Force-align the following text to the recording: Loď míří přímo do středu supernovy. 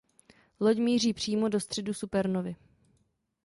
Loď 0.59 0.77
míří 0.77 1.13
přímo 1.13 1.49
do 1.49 1.59
středu 1.59 1.93
supernovy. 1.93 2.55